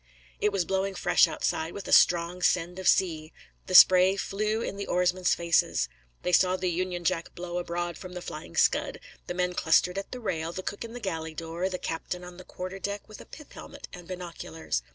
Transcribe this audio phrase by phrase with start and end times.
[0.39, 3.31] It was blowing fresh outside, with a strong send of sea.
[3.67, 5.89] The spray flew in the oarsmen's faces.
[6.23, 10.11] They saw the Union Jack blow abroad from the Flying Scud, the men clustered at
[10.11, 13.21] the rail, the cook in the galley door, the captain on the quarter deck with
[13.21, 14.81] a pith helmet and binoculars.